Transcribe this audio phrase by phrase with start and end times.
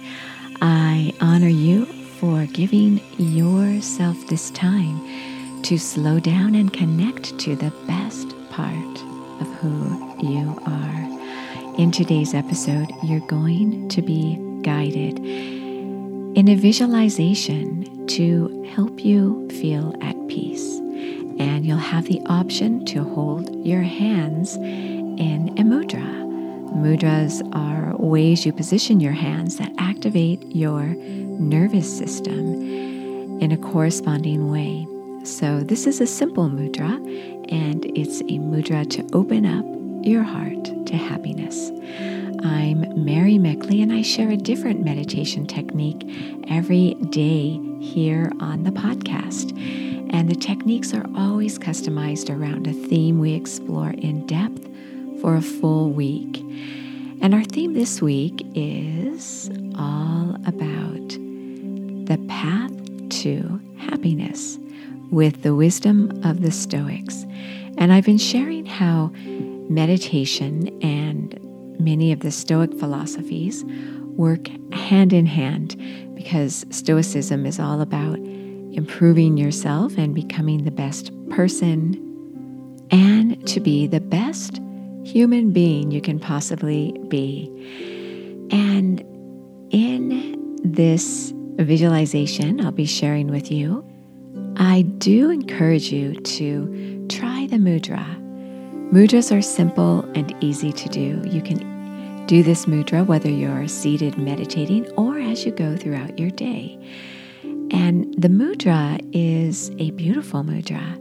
[0.62, 1.87] I honor you
[2.21, 9.03] for giving yourself this time to slow down and connect to the best part
[9.41, 11.09] of who you are.
[11.79, 19.96] In today's episode, you're going to be guided in a visualization to help you feel
[20.00, 20.78] at peace
[21.39, 26.17] and you'll have the option to hold your hands in a mudra.
[26.75, 32.62] Mudras are ways you position your hands that activate your nervous system
[33.41, 34.86] in a corresponding way.
[35.25, 36.94] So, this is a simple mudra,
[37.50, 39.64] and it's a mudra to open up
[40.06, 41.70] your heart to happiness.
[42.44, 46.05] I'm Mary Meckley, and I share a different meditation technique
[46.48, 49.52] every day here on the podcast.
[50.11, 54.69] And the techniques are always customized around a theme we explore in depth
[55.20, 56.38] for a full week.
[57.20, 61.08] And our theme this week is all about
[62.08, 62.72] the path
[63.22, 64.58] to happiness
[65.10, 67.24] with the wisdom of the Stoics.
[67.77, 69.11] And I've been sharing how
[69.68, 71.38] meditation and
[71.80, 73.64] many of the Stoic philosophies
[74.16, 75.77] work hand in hand
[76.14, 78.18] because Stoicism is all about
[78.78, 81.94] improving yourself and becoming the best person,
[82.90, 84.60] and to be the best
[85.04, 87.50] human being you can possibly be.
[88.50, 89.00] And
[89.70, 93.84] in this visualization I'll be sharing with you,
[94.56, 98.06] I do encourage you to try the mudra.
[98.92, 101.20] Mudras are simple and easy to do.
[101.26, 106.30] You can do this mudra whether you're seated meditating or as you go throughout your
[106.30, 106.78] day.
[107.70, 111.00] And the mudra is a beautiful mudra.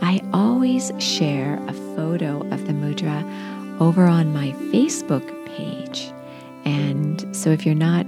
[0.00, 6.12] I always share a photo of the mudra over on my Facebook page.
[6.64, 8.06] And so if you're not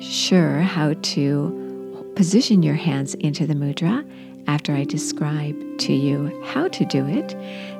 [0.00, 4.04] sure how to position your hands into the mudra
[4.46, 7.28] after I describe to you how to do it,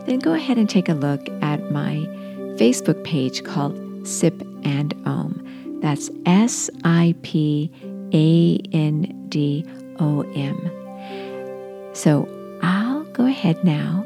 [0.07, 1.97] then go ahead and take a look at my
[2.57, 5.79] Facebook page called Sip and Om.
[5.81, 7.71] That's S I P
[8.13, 9.65] A N D
[9.99, 10.71] O M.
[11.95, 12.29] So
[12.63, 14.05] I'll go ahead now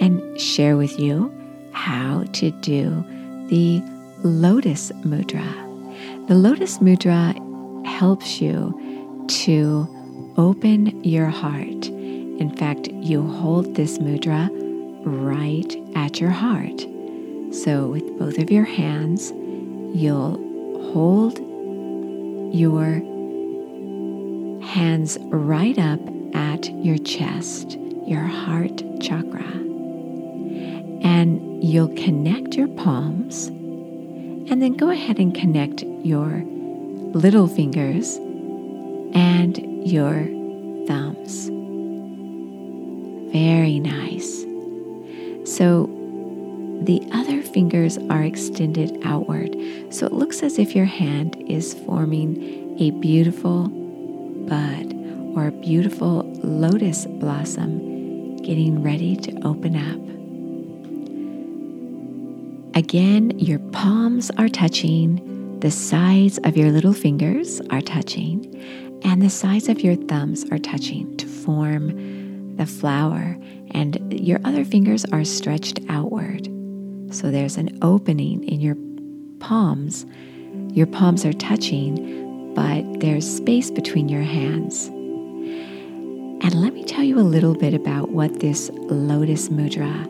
[0.00, 1.32] and share with you
[1.72, 3.04] how to do
[3.48, 3.82] the
[4.22, 5.46] Lotus Mudra.
[6.28, 7.34] The Lotus Mudra
[7.86, 9.86] helps you to
[10.36, 11.86] open your heart.
[11.86, 14.48] In fact, you hold this mudra
[15.04, 16.80] right at your heart.
[17.52, 19.32] So, with both of your hands,
[19.94, 20.36] you'll
[20.92, 21.38] hold
[22.54, 23.00] your
[24.74, 26.00] hands right up
[26.34, 29.44] at your chest, your heart chakra.
[31.04, 36.42] And you'll connect your palms and then go ahead and connect your
[37.14, 38.16] little fingers
[39.14, 39.56] and
[39.88, 40.24] your
[40.88, 41.50] thumbs.
[43.32, 44.42] Very nice.
[45.48, 45.86] So
[46.82, 49.56] the other fingers are extended outward.
[49.90, 53.83] So it looks as if your hand is forming a beautiful
[54.46, 54.94] bud
[55.36, 60.00] or a beautiful lotus blossom getting ready to open up.
[62.76, 69.30] Again, your palms are touching, the sides of your little fingers are touching, and the
[69.30, 73.36] sides of your thumbs are touching to form the flower,
[73.70, 76.48] and your other fingers are stretched outward.
[77.10, 78.76] So there's an opening in your
[79.38, 80.04] palms.
[80.72, 82.23] Your palms are touching,
[82.54, 84.88] but there's space between your hands.
[86.44, 90.04] And let me tell you a little bit about what this Lotus Mudra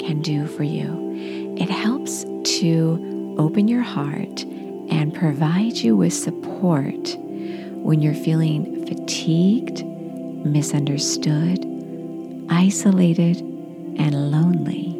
[0.00, 1.54] can do for you.
[1.58, 2.24] It helps
[2.58, 4.42] to open your heart
[4.90, 7.16] and provide you with support
[7.84, 11.66] when you're feeling fatigued, misunderstood,
[12.50, 13.40] isolated,
[13.98, 14.90] and lonely.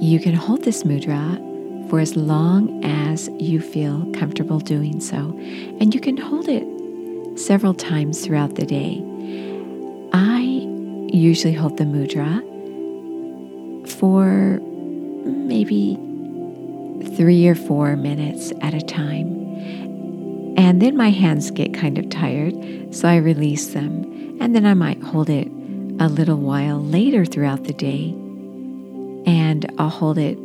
[0.00, 1.38] You can hold this mudra
[1.92, 5.38] for as long as you feel comfortable doing so.
[5.78, 6.66] And you can hold it
[7.38, 9.04] several times throughout the day.
[10.14, 10.40] I
[11.12, 12.40] usually hold the mudra
[13.86, 14.58] for
[15.26, 15.96] maybe
[17.14, 19.26] three or four minutes at a time.
[20.56, 22.54] And then my hands get kind of tired,
[22.94, 24.38] so I release them.
[24.40, 25.48] And then I might hold it
[26.00, 28.14] a little while later throughout the day.
[29.26, 30.38] And I'll hold it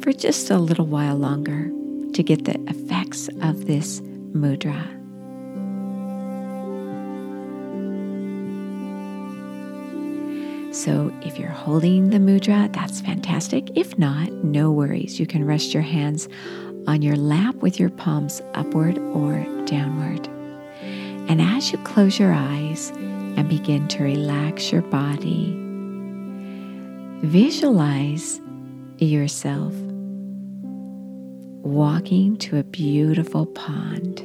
[0.00, 1.70] for just a little while longer
[2.12, 4.00] to get the effects of this
[4.32, 4.94] mudra.
[10.74, 13.76] So if you're holding the mudra, that's fantastic.
[13.76, 15.18] If not, no worries.
[15.18, 16.28] You can rest your hands
[16.86, 20.28] on your lap with your palms upward or downward.
[21.28, 25.52] And as you close your eyes and begin to relax your body,
[27.22, 28.40] visualize
[28.98, 29.74] yourself
[31.68, 34.20] walking to a beautiful pond.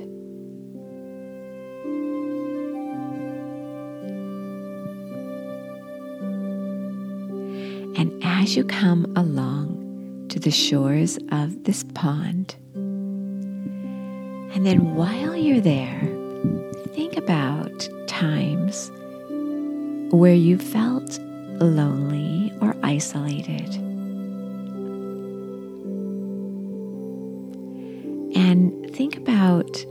[7.97, 12.55] And as you come along to the shores of this pond,
[14.55, 15.99] and then while you're there,
[16.93, 18.89] think about times
[20.11, 21.19] where you felt
[21.59, 23.92] lonely or isolated.
[28.53, 29.83] And think about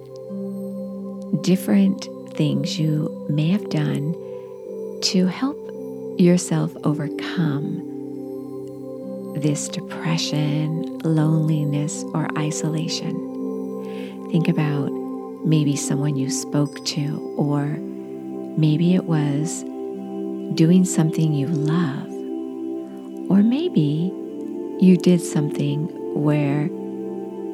[1.42, 4.14] different things you may have done
[5.02, 5.58] to help
[6.16, 7.82] yourself overcome
[9.34, 14.30] this depression, loneliness, or isolation.
[14.30, 14.92] Think about
[15.44, 17.64] maybe someone you spoke to, or
[18.56, 19.64] maybe it was
[20.54, 22.06] doing something you love,
[23.28, 24.12] or maybe
[24.78, 26.70] you did something where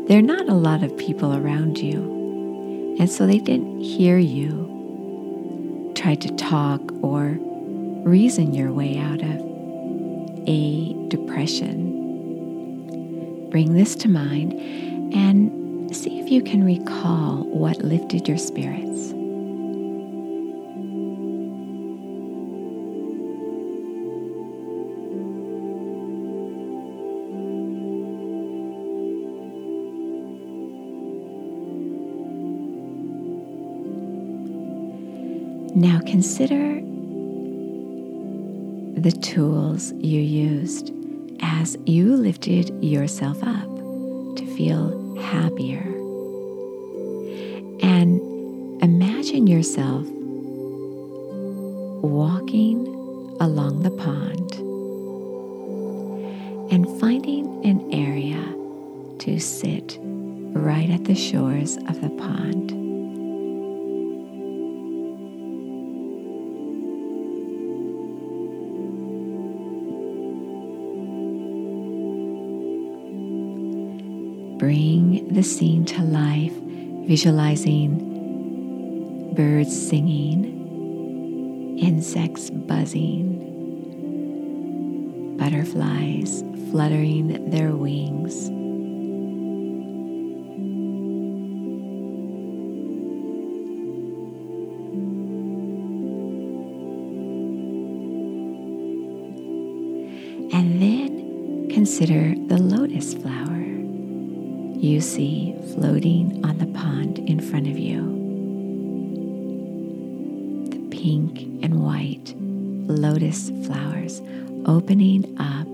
[0.08, 5.92] there are not a lot of people around you, and so they didn't hear you
[5.94, 7.36] try to talk or
[8.08, 9.44] reason your way out of
[10.46, 11.94] a depression.
[13.50, 14.54] Bring this to mind
[15.14, 19.12] and see if you can recall what lifted your spirits.
[35.74, 36.80] Now consider
[39.00, 40.92] the tools you used
[41.40, 43.68] as you lifted yourself up
[44.36, 45.84] to feel happier.
[47.80, 50.06] And imagine yourself
[52.02, 52.86] walking
[53.40, 54.54] along the pond
[56.72, 58.42] and finding an area
[59.18, 62.77] to sit right at the shores of the pond.
[75.38, 76.52] The scene to life,
[77.06, 77.92] visualizing
[79.36, 83.38] birds singing, insects buzzing,
[85.38, 86.42] butterflies
[86.72, 88.48] fluttering their wings.
[100.52, 103.58] And then consider the lotus flower
[104.78, 108.00] you see floating on the pond in front of you.
[110.70, 114.22] The pink and white lotus flowers
[114.66, 115.66] opening up.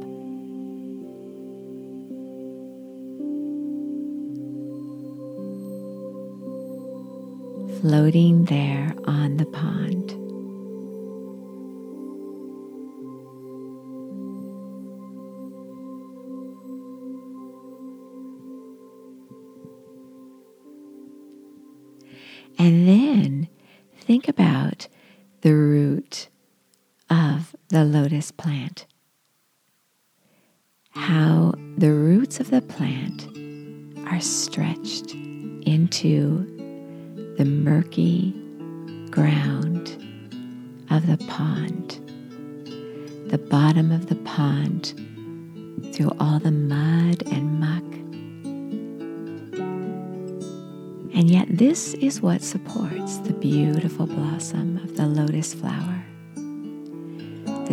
[7.80, 10.23] Floating there on the pond.
[28.14, 28.86] Lotus plant.
[30.90, 33.26] How the roots of the plant
[34.06, 35.12] are stretched
[35.66, 36.46] into
[37.38, 38.32] the murky
[39.10, 39.88] ground
[40.90, 41.98] of the pond,
[43.30, 44.94] the bottom of the pond,
[45.92, 47.82] through all the mud and muck
[51.16, 56.04] And yet, this is what supports the beautiful blossom of the lotus flower.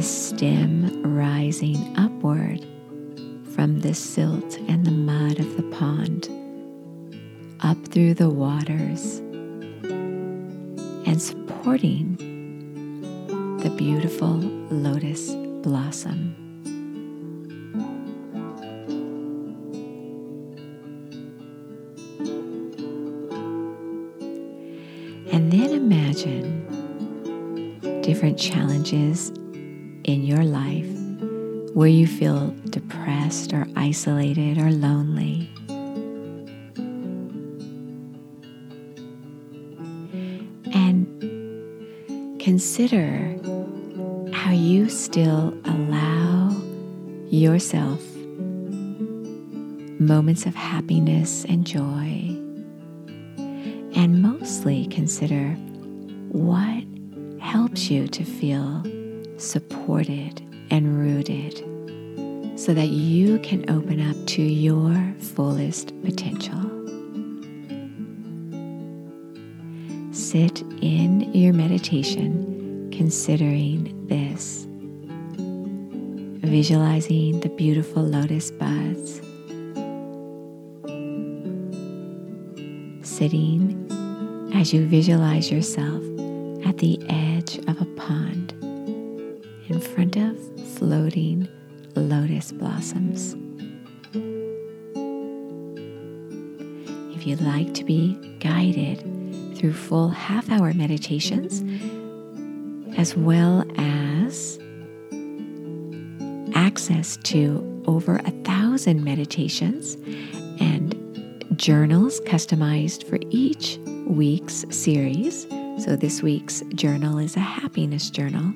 [0.02, 2.66] The stem rising upward
[3.54, 6.28] from the silt and the mud of the pond,
[7.60, 9.20] up through the waters,
[11.06, 12.18] and supporting
[13.62, 14.38] the beautiful
[14.72, 16.36] lotus blossom.
[25.32, 26.66] And then imagine
[28.02, 29.32] different challenges
[30.04, 30.88] in your life
[31.74, 35.50] where you feel depressed or isolated or lonely.
[40.74, 43.36] And consider
[44.34, 46.56] how you still allow
[47.30, 48.02] yourself
[50.00, 52.36] moments of happiness and joy,
[53.96, 55.52] and mostly consider
[56.32, 56.84] what
[57.40, 58.84] helps you to feel
[59.42, 61.58] supported and rooted
[62.58, 66.62] so that you can open up to your fullest potential.
[70.12, 74.68] Sit in your meditation considering this,
[76.48, 79.22] visualizing the beautiful lotus buds,
[83.02, 83.88] sitting
[84.54, 86.04] as you visualize yourself
[86.66, 88.41] at the edge of a pond
[89.82, 90.38] front of
[90.76, 91.48] floating
[91.96, 93.36] lotus blossoms.
[97.16, 99.00] If you'd like to be guided
[99.56, 101.64] through full half hour meditations,
[102.98, 104.60] as well as
[106.56, 109.96] access to over a thousand meditations
[110.60, 110.96] and
[111.56, 115.48] journals customized for each week's series.
[115.84, 118.54] So, this week's journal is a happiness journal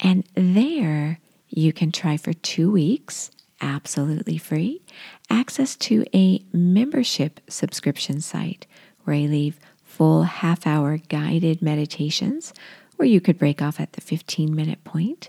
[0.00, 1.18] And there
[1.48, 3.30] you can try for two weeks,
[3.60, 4.82] absolutely free,
[5.28, 8.66] access to a membership subscription site
[9.04, 9.58] where I leave
[9.98, 12.54] full half hour guided meditations
[12.98, 15.28] or you could break off at the 15 minute point.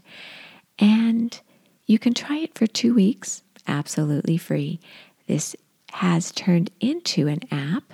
[0.78, 1.40] And
[1.88, 4.80] you can try it for two weeks, absolutely free.
[5.28, 5.56] This
[5.94, 7.94] has turned into an app.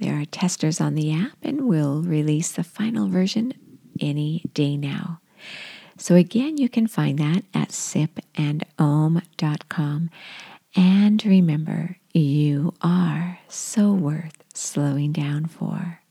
[0.00, 3.54] There are testers on the app, and we'll release the final version
[4.00, 5.20] any day now.
[5.96, 10.10] So, again, you can find that at sipandom.com.
[10.74, 16.01] And remember, you are so worth slowing down for.